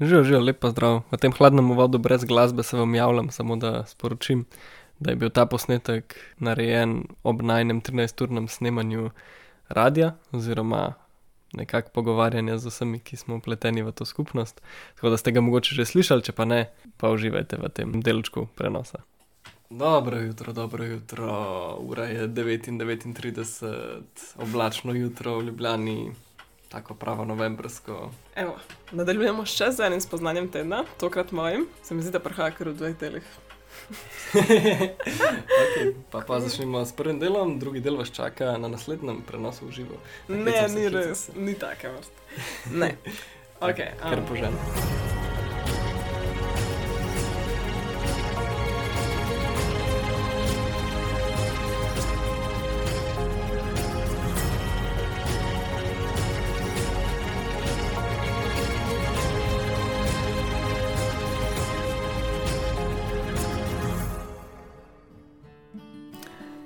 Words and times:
Živijo, 0.00 0.24
živijo, 0.24 0.40
lepo 0.40 0.70
zdrav. 0.70 1.02
V 1.12 1.16
tem 1.20 1.32
hladnem 1.32 1.72
vodu 1.76 1.98
brez 1.98 2.24
glasbe 2.24 2.62
se 2.62 2.76
vam 2.76 2.94
javljam, 2.94 3.30
samo 3.30 3.56
da 3.56 3.84
sporočim, 3.86 4.44
da 4.98 5.10
je 5.10 5.16
bil 5.16 5.30
ta 5.30 5.46
posnetek 5.46 6.16
narejen 6.38 7.04
ob 7.22 7.42
najnem 7.42 7.82
13-urnem 7.82 8.48
snemanju 8.48 9.10
radia 9.68 10.14
oziroma 10.32 10.94
nekako 11.52 11.90
pogovarjanja 11.94 12.58
z 12.58 12.66
vsemi, 12.66 12.98
ki 12.98 13.16
smo 13.16 13.36
upleteni 13.36 13.82
v 13.82 13.92
to 13.92 14.04
skupnost. 14.04 14.62
Tako 14.94 15.10
da 15.10 15.16
ste 15.16 15.32
ga 15.36 15.40
mogoče 15.40 15.74
že 15.74 15.84
slišali, 15.84 16.22
če 16.22 16.32
pa 16.32 16.44
ne, 16.44 16.70
pa 16.96 17.12
uživajte 17.12 17.56
v 17.60 17.68
tem 17.68 18.00
delčku 18.00 18.46
prenosa. 18.56 19.04
Dobro 19.70 20.18
jutro, 20.18 20.52
dobro 20.52 20.84
jutro, 20.84 21.76
ura 21.80 22.04
je 22.04 22.28
9:39, 22.28 24.36
oblačno 24.38 24.94
jutro 24.94 25.38
v 25.38 25.42
Ljubljani, 25.42 26.12
tako 26.70 26.94
pravo 26.94 27.24
novembrsko. 27.24 28.10
Evo, 28.36 28.56
nadaljujemo 28.92 29.44
še 29.46 29.72
z 29.74 29.86
enim 29.90 30.00
spoznanjem 30.00 30.48
tedna, 30.54 30.84
tokrat 31.02 31.32
mojim. 31.34 31.66
Se 31.82 31.94
mi 31.94 32.02
zdi, 32.02 32.14
da 32.14 32.22
prihaja 32.22 32.54
kar 32.54 32.70
v 32.70 32.76
dveh 32.78 32.98
delih. 33.00 33.26
okay, 34.34 35.92
pa 36.10 36.22
pa 36.26 36.40
začnemo 36.42 36.84
s 36.86 36.94
prvim 36.94 37.18
delom, 37.18 37.58
drugi 37.58 37.82
del 37.82 37.98
vas 37.98 38.10
čaka 38.14 38.54
na 38.58 38.70
naslednjem 38.70 39.22
prenosu 39.26 39.66
v 39.66 39.76
živo. 39.82 40.00
Ne, 40.28 40.68
se, 40.68 40.74
ni 40.74 40.88
res, 40.88 41.28
ni 41.34 41.54
take 41.58 41.90
vrste. 41.90 42.30
Ne. 42.70 42.94
Okay, 43.60 43.92
Ker 44.00 44.22
um, 44.22 44.24
požen. 44.24 44.99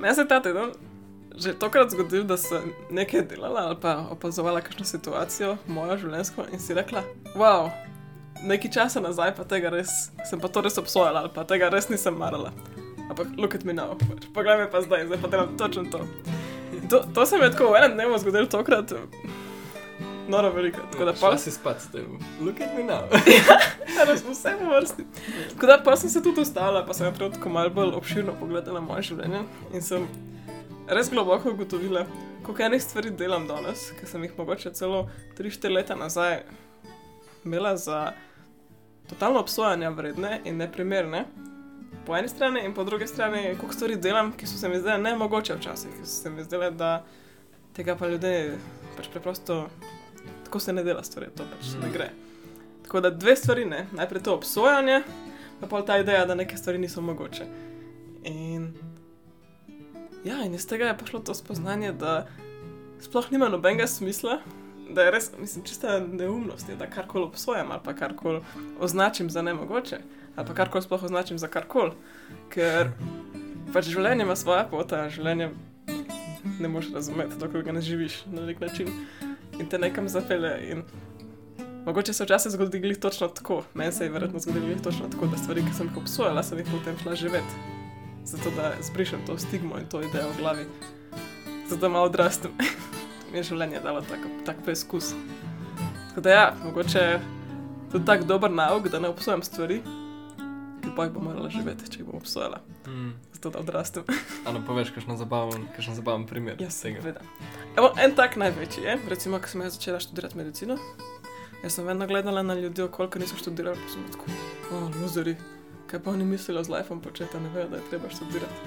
Meni 0.05 0.15
se 0.15 0.29
ta 0.29 0.41
teden 0.43 0.73
že 1.35 1.55
tokrat 1.59 1.91
zgodil, 1.91 2.23
da 2.29 2.37
sem 2.37 2.71
nekaj 2.91 3.25
delala 3.27 3.65
ali 3.67 3.77
pa 3.81 4.07
opazovala 4.13 4.61
kakšno 4.61 4.85
situacijo, 4.87 5.57
mojo 5.67 5.97
življenjsko, 5.99 6.45
in 6.53 6.61
si 6.63 6.77
rekla, 6.77 7.03
wow, 7.35 7.73
nekaj 8.45 8.71
časa 8.77 9.01
nazaj 9.03 9.33
pa 9.35 9.47
tega 9.49 9.73
res, 9.73 10.13
sem 10.29 10.39
pa 10.39 10.47
to 10.53 10.63
res 10.63 10.79
obsojala 10.79 11.25
ali 11.25 11.33
pa 11.35 11.43
tega 11.49 11.73
res 11.73 11.89
nisem 11.91 12.15
marala. 12.21 12.53
Ampak 13.09 13.33
look 13.41 13.57
at 13.57 13.65
me 13.65 13.75
now, 13.75 13.97
pač, 13.99 14.29
poglej 14.37 14.61
me 14.61 14.69
pa 14.71 14.85
zdaj, 14.85 15.09
zdaj 15.09 15.23
pa 15.25 15.33
delam 15.33 15.57
točno 15.59 15.89
to. 15.91 16.05
In 16.77 16.87
To, 16.93 17.01
to 17.15 17.27
se 17.27 17.41
mi 17.41 17.49
je 17.49 17.57
tako 17.57 17.73
v 17.73 17.81
enem 17.81 17.97
dnevu 17.97 18.21
zgodilo 18.21 18.47
tokrat, 18.47 18.93
noro 20.29 20.51
veliko. 20.51 20.81
Tako 20.93 21.05
da 21.05 21.13
pa 21.13 21.19
Šla 21.19 21.39
si 21.39 21.51
spat 21.51 21.81
s 21.81 21.91
tem. 21.93 22.19
Look 22.41 22.61
at 22.61 22.77
me 22.77 22.85
now. 22.85 23.09
Res 24.09 24.21
smo 24.21 24.33
vse 24.33 24.55
v 24.61 24.69
vrsti. 24.71 25.07
Tako 25.55 25.67
da 25.67 25.79
pa 25.85 25.97
sem 25.97 26.11
se 26.11 26.23
tudi 26.23 26.41
ustavila, 26.41 26.85
pa 26.87 26.95
sem 26.95 27.15
prav 27.15 27.33
tako 27.33 27.49
malo 27.49 27.71
bolj 27.71 27.95
obširno 27.95 28.35
pogledala 28.41 28.81
moje 28.81 29.11
življenje 29.11 29.45
in 29.73 29.83
sem 29.83 30.07
res 30.89 31.11
globoko 31.11 31.51
ugotovila, 31.51 32.05
koliko 32.45 32.63
enih 32.63 32.83
stvari 32.83 33.11
delam 33.11 33.47
danes, 33.49 33.89
ki 33.99 34.07
sem 34.07 34.25
jih 34.25 34.37
mogoče 34.39 34.75
celo 34.77 35.07
3-4 35.39 35.73
leta 35.73 35.97
nazaj 35.97 36.43
imela 37.45 37.77
za 37.77 38.13
totalno 39.09 39.41
obsojanja 39.41 39.91
vredne 39.91 40.41
in 40.45 40.57
neprimerne. 40.57 41.25
Po 42.07 42.17
eni 42.17 42.29
strani 42.29 42.65
in 42.65 42.75
po 42.75 42.85
drugi 42.85 43.07
strani, 43.07 43.55
koliko 43.61 43.73
stvari 43.73 43.97
delam, 43.97 44.33
ki 44.37 44.47
so 44.47 44.59
se 44.59 44.69
mi 44.69 44.81
zdele 44.81 44.99
nemogoče 44.99 45.57
včasih, 45.57 45.91
ki 46.01 46.07
so 46.07 46.23
se 46.23 46.31
mi 46.31 46.45
zdele, 46.45 46.71
da 46.71 47.05
tega 47.77 47.97
pa 47.97 48.09
ljudje 48.09 48.59
pač 48.97 49.09
preprosto 49.13 49.69
tako 50.55 50.61
se 50.61 50.73
ne 50.73 50.85
dela 50.85 51.03
stvari, 51.03 51.27
to 51.37 51.43
pač 51.43 51.75
Mm. 51.75 51.81
ne 51.81 51.91
gre. 51.93 52.11
Tako 52.83 53.01
da 53.01 53.11
dve 53.11 53.37
stvari 53.37 53.65
ne. 53.65 53.87
Najprej 53.93 54.23
to 54.23 54.35
obsojanje, 54.35 55.03
pa 55.61 55.67
pa 55.67 55.83
ta 55.83 55.99
ideja, 55.99 56.27
da 56.27 56.35
neke 56.35 56.57
stvari 56.57 56.79
niso 56.79 57.01
mogoče. 57.01 57.45
In, 58.25 58.73
ja, 60.25 60.45
in 60.45 60.55
iz 60.55 60.67
tega 60.67 60.85
je 60.85 60.99
prišlo 60.99 61.21
to 61.21 61.35
spoznanje, 61.35 61.93
da 61.93 62.27
sploh 63.01 63.33
nima 63.33 63.49
nobenega 63.49 63.87
smisla, 63.87 64.39
da 64.91 65.03
je 65.03 65.11
res, 65.11 65.31
mislim, 65.39 65.65
čista 65.65 65.99
neumnost, 65.99 66.69
je, 66.69 66.77
da 66.77 66.87
karkoli 66.87 67.25
obsojam 67.25 67.73
ali 67.73 67.81
pa 67.85 67.95
karkoli 67.95 68.41
označim 68.81 69.31
za 69.31 69.43
nemogoče, 69.43 69.99
ali 70.37 70.47
pa 70.47 70.55
karkoli 70.55 70.83
sploh 70.83 71.03
označim 71.03 71.39
za 71.39 71.49
karkoli. 71.49 71.93
Ker 72.49 72.93
pač 73.73 73.91
življenje 73.91 74.23
ima 74.23 74.37
svoje 74.37 74.69
pota, 74.71 75.09
življenje 75.11 75.51
ne 76.61 76.69
moreš 76.69 76.93
razumeti, 76.93 77.39
dokler 77.41 77.63
ga 77.63 77.73
ne 77.73 77.81
živiš 77.81 78.25
na 78.27 78.47
nek 78.47 78.61
način 78.61 78.89
in 79.61 79.69
te 79.69 79.79
nekam 79.79 80.09
zapelje. 80.09 80.55
In 80.71 80.83
Mogoče 81.85 82.13
se 82.13 82.25
včasih 82.25 82.53
zgodi 82.53 82.81
glih 82.81 82.99
točno 82.99 83.29
tako, 83.29 83.63
meni 83.75 83.93
se 83.93 84.05
je 84.05 84.11
verjetno 84.11 84.41
zgodilo 84.41 84.67
glih 84.67 84.81
točno 84.83 85.09
tako, 85.09 85.27
da 85.27 85.37
stvari, 85.37 85.63
ki 85.63 85.75
sem 85.77 85.87
jih 85.87 85.97
obsojala, 85.97 86.43
sem 86.43 86.59
jih 86.59 86.67
potem 86.73 86.97
šla 87.03 87.15
živeti. 87.15 87.55
Zato 88.25 88.51
da 88.57 88.73
zbrišem 88.83 89.27
to 89.27 89.39
stigmo 89.39 89.79
in 89.79 89.87
to 89.89 90.01
idejo 90.01 90.31
v 90.33 90.41
glavi. 90.41 90.65
Zato 91.69 91.81
da 91.81 91.89
malo 91.89 92.07
odrastem. 92.07 92.51
Mi 93.33 93.39
je 93.39 93.43
življenje 93.43 93.81
dalo 93.85 94.01
tako, 94.01 94.31
tak 94.47 94.63
preizkus. 94.65 95.13
Tako 96.09 96.21
da 96.21 96.31
ja, 96.31 96.47
mogoče 96.65 96.99
je 96.99 97.21
tudi 97.93 98.05
tak 98.07 98.25
dober 98.25 98.51
nauk, 98.51 98.89
da 98.89 98.99
ne 98.99 99.09
obsojam 99.09 99.43
stvari, 99.43 99.83
pa 100.97 101.09
bom 101.11 101.25
morala 101.25 101.49
živeti, 101.51 101.89
če 101.91 101.99
jih 102.01 102.07
bom 102.09 102.17
obsojala. 102.21 102.61
Mm. 102.87 103.11
Zato 103.35 103.51
da 103.51 103.59
odrastem. 103.61 104.05
Ano, 104.47 104.63
poveš, 104.67 104.91
kakšen 104.95 105.17
zabaven, 105.21 105.67
kakšen 105.77 105.95
zabaven 105.99 106.27
primer 106.27 106.53
Ja, 106.61 106.69
tega. 106.69 106.71
seveda. 107.01 107.21
Evo, 107.77 107.93
en 107.99 108.15
tak 108.17 108.37
največji 108.41 108.85
je, 108.85 108.99
recimo, 109.11 109.39
ko 109.41 109.49
sem 109.49 109.61
jaz 109.67 109.73
začela 109.79 110.01
študirati 110.01 110.37
medicino. 110.39 110.79
Jaz 111.65 111.73
sem 111.79 111.87
vedno 111.89 112.07
gledala 112.07 112.43
na 112.43 112.55
ljudi, 112.55 112.83
okoli, 112.85 113.11
ki 113.11 113.19
niso 113.25 113.37
študirali, 113.41 113.77
pa 113.81 113.89
sem 113.93 114.03
tako, 114.13 114.25
o, 114.71 114.81
luzeri, 115.01 115.37
kaj 115.91 116.03
pa 116.05 116.11
oni 116.11 116.25
mislijo 116.25 116.65
z 116.65 116.69
lifeom 116.71 117.01
početi, 117.01 117.41
ne 117.41 117.49
vejo, 117.55 117.69
da 117.69 117.77
je 117.81 117.89
treba 117.91 118.11
študirati. 118.11 118.59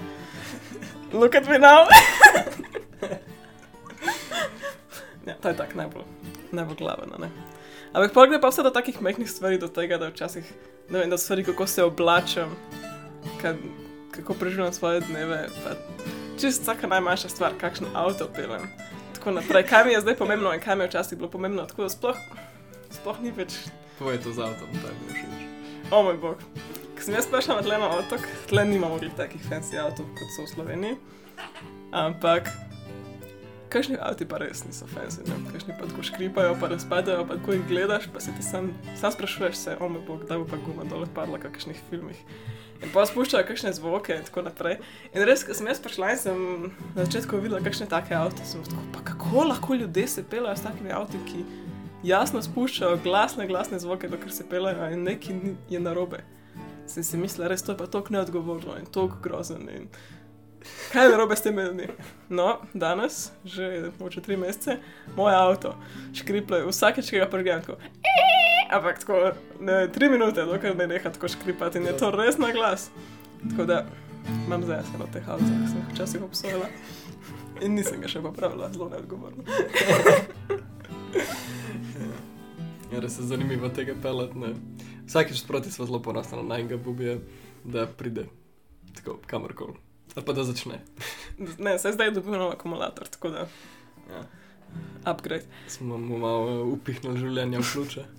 Look 1.20 1.34
at 1.34 1.46
me 1.48 1.58
now! 1.58 1.86
ja, 5.26 5.34
to 5.42 5.48
je 5.48 5.56
tak 5.56 5.74
najbolj, 5.74 6.02
najbolj 6.52 6.76
glaven, 6.76 7.10
a 7.14 7.18
ne. 7.18 7.30
Ampak 7.92 8.12
pa 8.12 8.26
gre 8.26 8.40
pa 8.40 8.50
vse 8.52 8.62
do 8.62 8.70
takih 8.70 9.00
mehkih 9.02 9.30
stvari, 9.30 9.58
do 9.58 9.68
tega, 9.68 9.98
da 9.98 10.10
včasih, 10.12 10.44
ne 10.90 10.98
vem, 10.98 11.10
da 11.10 11.18
stvari, 11.18 11.44
kako 11.44 11.66
se 11.66 11.84
oblačam, 11.84 12.52
kad, 13.40 13.56
kako 14.10 14.34
preživljam 14.34 14.72
svoje 14.72 15.00
dneve, 15.00 15.48
pa 15.64 15.76
čist 16.40 16.62
vsaka 16.62 16.86
najmanjša 16.86 17.28
stvar, 17.28 17.56
kakšen 17.60 17.86
avto 17.94 18.28
pelem. 18.36 18.68
Tako 19.14 19.30
naprej, 19.40 19.66
kaj 19.66 19.84
mi 19.84 19.92
je 19.92 20.00
zdaj 20.00 20.16
pomembno 20.16 20.52
in 20.54 20.60
kaj 20.60 20.76
mi 20.76 20.84
je 20.84 20.88
včasih 20.88 21.18
bilo 21.18 21.30
pomembno, 21.30 21.66
tako 21.66 21.82
da 21.82 21.88
sploh, 21.88 22.16
sploh 22.90 23.20
ni 23.24 23.32
več, 23.32 23.56
Povej 23.98 24.20
to 24.22 24.30
z 24.30 24.38
avtom, 24.46 24.68
tako 24.78 24.94
mi 25.06 25.14
všeč. 25.14 25.90
o 25.90 26.02
moj 26.02 26.16
bog. 26.22 26.42
Ko 26.94 27.02
sem 27.02 27.14
jaz 27.14 27.26
prišla 27.26 27.56
na 27.56 27.62
tle 27.62 27.78
na 27.78 27.88
otok, 27.96 28.22
tle 28.46 28.64
nimamo 28.64 28.98
takih 29.16 29.42
fancy 29.48 29.78
avtov, 29.78 30.06
kot 30.14 30.28
so 30.36 30.44
v 30.44 30.48
Sloveniji. 30.54 30.96
Ampak, 31.90 32.46
kakšni 33.70 33.98
avti 34.00 34.26
pa 34.28 34.40
res 34.42 34.64
niso 34.66 34.86
fancy, 34.90 35.24
ne? 35.28 35.36
kakšni 35.52 35.76
pa 35.78 35.88
tako 35.88 36.04
škripajo, 36.06 36.54
pa 36.60 36.70
razpadajo, 36.72 37.26
pa 37.28 37.38
ko 37.44 37.56
jih 37.56 37.66
gledaš, 37.68 38.08
pa 38.12 38.20
se 38.20 38.32
ti 38.36 38.42
sam, 38.42 38.72
sam 38.96 39.12
sprašuješ 39.12 39.56
se, 39.56 39.76
o 39.80 39.88
moj 39.88 40.04
bog, 40.06 40.24
kdaj 40.24 40.42
bo 40.42 40.48
pa 40.50 40.60
guma 40.64 40.86
dole 40.88 41.08
padla 41.14 41.38
v 41.38 41.46
kakšnih 41.46 41.82
filmih. 41.90 42.22
In 42.78 42.92
pa 42.94 43.02
spuščajo 43.08 43.46
kakšne 43.48 43.72
zvoke 43.74 44.14
in 44.14 44.26
tako 44.26 44.44
naprej. 44.46 44.78
In 45.10 45.24
res, 45.26 45.42
ko 45.46 45.56
sem 45.56 45.66
jaz 45.66 45.80
prišla 45.82 46.12
in 46.14 46.20
sem 46.22 46.42
na 46.94 47.06
začetku 47.06 47.40
videla 47.42 47.62
kakšne 47.64 47.88
take 47.90 48.14
avto, 48.14 48.44
sem 48.46 48.62
tako, 48.66 48.84
pa 48.94 49.02
kako 49.12 49.48
lahko 49.50 49.78
ljudje 49.80 50.06
se 50.14 50.22
pelajo 50.22 50.56
s 50.56 50.66
takimi 50.66 50.94
avti, 50.94 51.18
ki 51.26 51.44
jasno 52.06 52.42
spuščajo 52.42 53.00
glasne, 53.02 53.48
glasne 53.50 53.80
zvoke, 53.82 54.10
dokler 54.10 54.32
se 54.32 54.46
pelajo 54.46 54.92
in 54.94 55.02
nekaj 55.08 55.56
je 55.70 55.80
narobe. 55.82 56.22
Sem 56.88 57.04
si 57.04 57.18
mislila, 57.20 57.50
res 57.50 57.66
to 57.66 57.74
je 57.74 57.80
pa 57.80 57.86
tako 57.90 58.14
neodgovorno 58.14 58.78
in 58.78 58.86
tako 58.86 59.18
grozen. 59.22 59.66
In... 59.74 59.90
Kaj 60.92 61.04
je 61.04 61.10
narobe 61.10 61.36
s 61.36 61.42
temi 61.42 61.62
ljudmi? 61.62 61.88
No, 62.28 62.58
danes, 62.74 63.30
že 63.44 63.90
moče 64.00 64.20
tri 64.20 64.36
mesece, 64.36 64.78
moj 65.16 65.34
avto 65.34 65.74
škriplje 66.14 66.66
vsakeč, 66.66 67.10
ki 67.10 67.22
ga 67.22 67.28
prežgem, 67.30 67.62
tako. 67.62 67.78
Ampak 68.70 68.98
tako, 69.00 69.32
ne, 69.60 69.78
tri 69.92 70.10
minute, 70.12 70.44
dokler 70.44 70.76
ne 70.76 70.86
neha 70.86 71.10
tako 71.10 71.28
škripati 71.28 71.78
in 71.78 71.88
je 71.88 71.96
to 71.96 72.10
res 72.10 72.38
na 72.38 72.52
glas. 72.52 72.90
Tako 73.50 73.64
da 73.64 73.84
imam 74.46 74.64
zdaj 74.64 74.82
eno 74.94 75.06
teh 75.12 75.28
avtov, 75.28 75.48
ki 75.48 75.70
sem 75.70 75.78
jih 75.80 75.92
včasih 75.94 76.24
obsojala. 76.26 76.68
In 77.64 77.74
nisem 77.74 78.02
ga 78.02 78.10
še 78.10 78.22
popravila, 78.22 78.70
zelo 78.72 78.90
neodgovorno. 78.92 79.44
Ja, 82.88 83.02
res 83.04 83.18
je 83.20 83.26
zanimivo 83.28 83.68
tega 83.68 83.92
pelati. 84.02 84.38
Ne. 84.40 84.54
Vsakič 85.04 85.42
sproti 85.42 85.70
smo 85.70 85.84
zelo 85.84 86.00
ponosni 86.02 86.38
na 86.38 86.54
najnega 86.54 86.78
bubija, 86.80 87.18
da 87.64 87.84
pride 87.86 88.24
tako 88.96 89.18
kamorkoli. 89.26 89.76
Ali 90.18 90.26
pa 90.26 90.34
da 90.34 90.42
začne. 90.44 90.80
Ne, 91.58 91.76
saj 91.78 91.94
zdaj 91.94 92.10
dobim 92.10 92.34
nov 92.34 92.50
akumulator, 92.52 93.06
tako 93.06 93.30
da 93.30 93.46
Ja. 94.08 94.22
upgrade. 95.04 95.44
Smo 95.68 95.98
mu 95.98 96.18
malo 96.18 96.48
eh, 96.50 96.62
upihnili 96.74 97.20
življenje 97.20 97.60
v 97.62 97.68
ključe. 97.72 98.04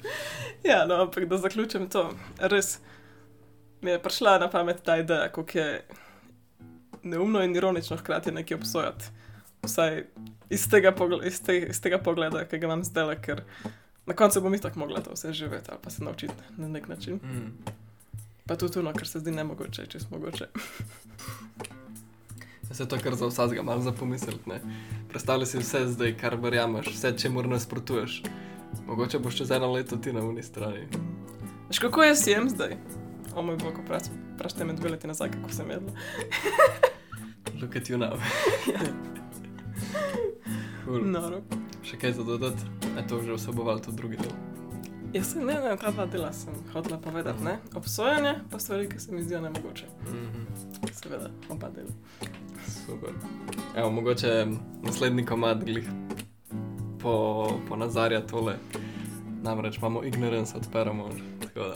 Ja, 0.64 0.86
no, 0.86 0.96
ampak 0.96 1.26
da 1.28 1.38
zaključim 1.38 1.90
to. 1.90 2.10
Res 2.40 2.80
mi 3.82 3.92
je 3.92 4.00
prišla 4.00 4.38
na 4.40 4.50
pamet 4.52 4.82
ta 4.84 4.98
ideja, 5.00 5.30
kako 5.32 5.58
je 5.58 5.86
neumno 7.04 7.44
in 7.44 7.56
ironično 7.56 7.98
hkrati 7.98 8.32
nekaj 8.32 8.58
obsojati. 8.58 9.12
Vsaj 9.64 10.04
iz 10.50 10.66
tega, 10.70 10.92
pogle 10.92 11.28
iz 11.28 11.42
te 11.44 11.58
iz 11.60 11.82
tega 11.82 11.98
pogleda, 11.98 12.46
ki 12.46 12.60
ga 12.60 12.68
imam 12.68 12.84
zdaj, 12.84 13.16
ker 13.22 13.44
Na 14.06 14.16
koncu 14.16 14.42
bom 14.42 14.54
itak 14.56 14.76
mogla 14.76 15.02
to 15.02 15.14
vse 15.14 15.34
živeti 15.34 15.70
ali 15.72 15.80
pa 15.84 15.90
se 15.90 16.04
naučiti 16.04 16.34
na 16.58 16.68
nek 16.68 16.88
način. 16.88 17.20
Mm. 17.24 17.52
Pa 18.48 18.56
tudi 18.56 18.80
ono, 18.80 18.94
kar 18.94 19.08
se 19.08 19.20
zdi 19.20 19.32
nemogoče, 19.32 19.86
če 19.86 20.00
smo 20.00 20.18
mogoče. 20.18 20.48
Se 22.72 22.86
to 22.86 22.98
kar 22.98 23.16
za 23.16 23.28
vsakega 23.28 23.64
malo 23.64 23.82
za 23.82 23.92
pomisliti. 23.92 24.40
ne. 24.46 24.62
Predstavljaj 25.10 25.46
si 25.46 25.58
vse 25.58 25.88
zdaj, 25.88 26.18
kar 26.18 26.36
verjameš, 26.36 26.88
vse, 26.88 27.14
če 27.14 27.30
moraš 27.30 27.52
nasprotuješ. 27.52 28.24
Mogoče 28.88 29.20
boš 29.20 29.36
čez 29.36 29.52
eno 29.52 29.72
leto 29.72 29.98
ti 29.98 30.14
na 30.14 30.22
uni 30.22 30.44
strani. 30.44 30.88
Veš, 31.68 31.80
kako 31.80 32.04
jaz 32.04 32.28
jem 32.28 32.50
zdaj? 32.50 32.78
O 33.36 33.42
moj 33.42 33.58
bog, 33.58 33.80
vpraš- 33.80 34.12
vprašajte 34.36 34.66
me 34.66 34.74
dve 34.74 34.90
leti 34.90 35.08
nazaj, 35.08 35.32
kako 35.32 35.52
sem 35.52 35.70
jedla. 35.70 35.92
Look 37.62 37.76
at 37.76 37.84
you 37.84 37.98
now. 37.98 38.16
cool. 40.86 41.04
Noro. 41.04 41.42
Še 41.82 41.98
kaj 41.98 42.14
za 42.14 42.24
dodati? 42.24 42.64
Je 42.92 43.08
to 43.08 43.22
že 43.22 43.34
vseboval 43.34 43.80
to 43.80 43.92
drugi 43.92 44.18
del? 44.18 44.32
Jaz 45.12 45.34
se 45.34 45.42
ne 45.42 45.56
vem, 45.56 45.78
kaj 45.78 45.92
dva 45.92 46.06
dela 46.06 46.34
sem 46.34 46.54
hotela 46.72 46.98
povedati, 46.98 47.44
ne? 47.44 47.60
Obsojanje 47.74 48.46
pa 48.46 48.60
stvari, 48.60 48.88
ki 48.88 49.00
se 49.00 49.12
mi 49.12 49.24
zdijo 49.24 49.42
nemogoče. 49.42 49.86
Mhm. 50.06 50.46
Seveda, 50.94 51.32
oba 51.50 51.70
dela. 51.70 51.90
Super. 52.68 53.10
Evo, 53.76 53.92
mogoče 53.92 54.48
naslednji 54.84 55.26
komad 55.26 55.64
glih 55.64 55.90
po, 57.00 57.48
ponazarja 57.70 58.22
tole. 58.28 58.56
Namreč 59.44 59.78
imamo 59.78 60.04
ignorance 60.04 60.58
od 60.58 60.68
Paramore, 60.72 61.16
tako 61.40 61.60
da 61.60 61.76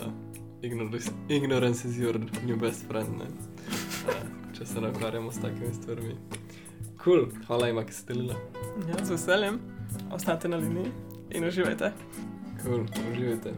ignorance, 0.62 1.10
ignorance 1.28 1.88
is 1.88 1.94
your 1.96 2.18
new 2.46 2.56
best 2.56 2.86
friend, 2.88 3.08
ne? 3.18 3.24
Ja, 4.08 4.14
če 4.58 4.66
se 4.66 4.80
ne 4.80 4.90
ukvarjamo 4.90 5.32
s 5.32 5.40
takimi 5.40 5.74
stvarmi. 5.74 6.16
Cool, 7.04 7.26
hvala 7.46 7.68
ima, 7.68 7.84
ki 7.84 7.92
ste 7.92 8.12
delili. 8.12 8.34
Ja, 8.88 9.04
z 9.04 9.10
veseljem. 9.10 9.58
Ostanite 10.12 10.48
na 10.48 10.56
liniji 10.56 10.92
in 11.30 11.44
uživajte. 11.44 11.92
Cool, 12.62 12.86
uživajte. 13.12 13.52